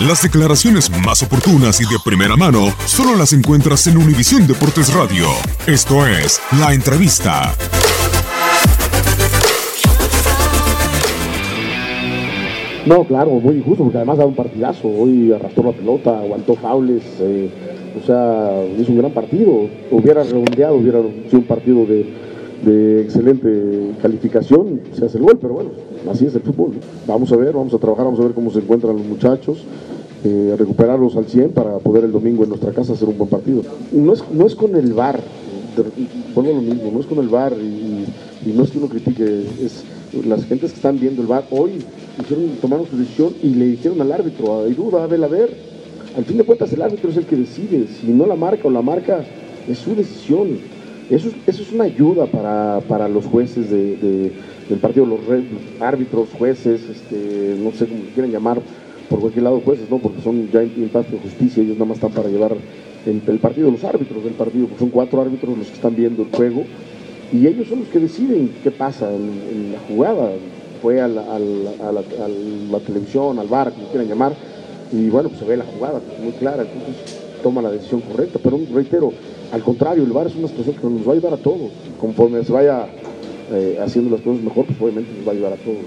[0.00, 5.28] Las declaraciones más oportunas y de primera mano solo las encuentras en Univisión Deportes Radio.
[5.68, 7.54] Esto es La Entrevista.
[12.86, 14.88] No, claro, muy injusto, porque además dado un partidazo.
[14.88, 17.48] Hoy arrastró la pelota, aguantó faules, eh,
[17.96, 19.68] o sea, hizo un gran partido.
[19.92, 22.04] Hubiera redondeado, hubiera sido un partido de,
[22.64, 25.70] de excelente calificación, se hace el gol, pero bueno,
[26.10, 26.72] así es el fútbol.
[27.06, 29.64] Vamos a ver, vamos a trabajar, vamos a ver cómo se encuentran los muchachos,
[30.24, 33.62] eh, recuperarlos al 100 para poder el domingo en nuestra casa hacer un buen partido.
[33.92, 35.20] No es, no es con el VAR,
[36.34, 39.84] pongo lo mismo, no es con el VAR y, no es que uno critique, es
[40.26, 41.82] las gentes que están viendo el VAR hoy
[42.60, 45.74] tomaron su decisión y le dijeron al árbitro, hay duda, vela a ver.
[46.16, 48.70] Al fin de cuentas el árbitro es el que decide, si no la marca o
[48.70, 49.24] la marca,
[49.68, 50.58] es su decisión.
[51.08, 54.34] Eso, es- eso es una ayuda para, para los jueces de- de-
[54.68, 55.44] del partido, los, re-
[55.78, 58.62] árbitros, jueces, este, no sé cómo quieran llamar,
[59.06, 60.00] por cualquier lado jueces, ¿no?
[60.00, 62.56] porque son ya en parte de justicia, ellos nada más están para llevar
[63.04, 66.28] el, partido, los árbitros del partido, porque son cuatro árbitros los que están viendo el
[66.30, 66.70] juego,
[67.30, 70.38] y ellos son los que deciden qué pasa en, la jugada.
[70.80, 74.36] Fue a la, a la- a la- televisión, al bar, como quieran llamar,
[74.90, 76.96] y bueno, pues se ve la jugada muy clara, entonces
[77.44, 78.40] toma la decisión correcta.
[78.42, 79.12] Pero reitero,
[79.52, 81.70] al contrario, el VAR es una situación que nos va a ayudar a todos.
[82.00, 82.86] Conforme se vaya
[83.52, 85.84] eh, haciendo las cosas mejor, pues obviamente nos va a ayudar a todos.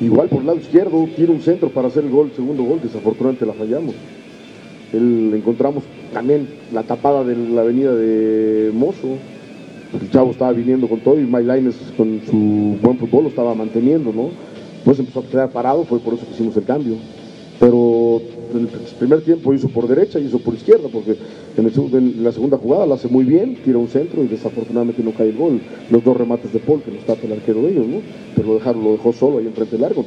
[0.00, 2.80] Igual por el lado izquierdo, tira un centro para hacer el gol, el segundo gol,
[2.82, 3.94] desafortunadamente la fallamos.
[4.92, 9.16] El, encontramos también la tapada de la avenida de Mozo.
[10.00, 13.54] El chavo estaba viniendo con todo y Mike Lainez con su buen fútbol lo estaba
[13.54, 14.30] manteniendo, ¿no?
[14.84, 16.96] Pues empezó a quedar parado, fue por eso que hicimos el cambio.
[17.62, 18.20] Pero
[18.54, 18.66] el
[18.98, 21.16] primer tiempo hizo por derecha y hizo por izquierda, porque
[21.56, 25.00] en, el en la segunda jugada lo hace muy bien, tira un centro y desafortunadamente
[25.04, 25.60] no cae el gol.
[25.88, 27.98] Los dos remates de Paul que nos tapa el arquero de ellos, ¿no?
[28.34, 30.04] Pero lo dejaron, lo dejó solo ahí enfrente largo.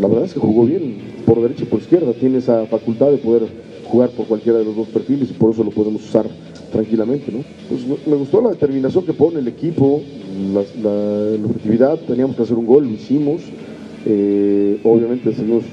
[0.00, 0.94] La verdad es que jugó bien
[1.26, 3.42] por derecha y por izquierda, tiene esa facultad de poder
[3.90, 6.26] jugar por cualquiera de los dos perfiles y por eso lo podemos usar
[6.70, 7.38] tranquilamente, ¿no?
[7.68, 10.00] Pues me- gustó la determinación que pone el equipo,
[10.54, 13.40] la, la- la objetividad, teníamos que hacer un gol, lo hicimos,
[14.08, 15.64] Eh, obviamente seguimos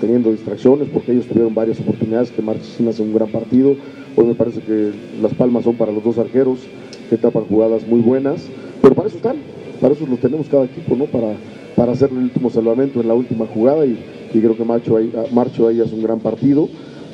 [0.00, 3.76] teniendo distracciones porque ellos tuvieron varias oportunidades que Marchesín hace un gran partido,
[4.16, 6.60] hoy me parece que las palmas son para los dos arqueros
[7.08, 8.46] que tapan jugadas muy buenas,
[8.80, 9.36] pero para eso están,
[9.80, 11.06] para eso los tenemos cada equipo, ¿no?
[11.06, 11.34] Para,
[11.76, 13.98] para hacer el último salvamento en la última jugada y,
[14.32, 16.68] y creo que Marcho ahí, Marcho ahí hace un gran partido.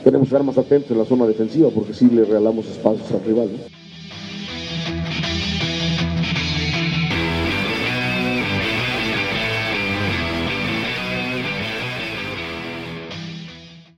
[0.04, 3.25] Tenemos que estar más atentos en la zona defensiva porque sí le regalamos espacios al
[3.25, 3.49] rival.